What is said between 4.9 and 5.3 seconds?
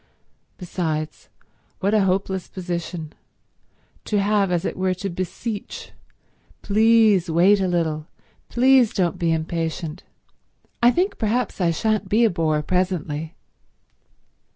to